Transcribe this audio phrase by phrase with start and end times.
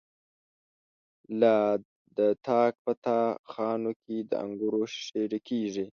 [1.41, 1.57] لا
[2.17, 3.19] د تاک په تا
[3.51, 5.85] خانو کی، دانګور ښيښی ډکيږی